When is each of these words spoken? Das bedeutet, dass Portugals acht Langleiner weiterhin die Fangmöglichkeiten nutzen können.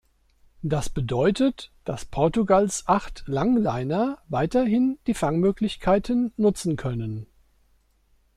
Das 0.63 0.89
bedeutet, 0.89 1.71
dass 1.83 2.05
Portugals 2.05 2.85
acht 2.87 3.21
Langleiner 3.27 4.17
weiterhin 4.29 4.97
die 5.05 5.13
Fangmöglichkeiten 5.13 6.33
nutzen 6.37 6.75
können. 6.75 7.27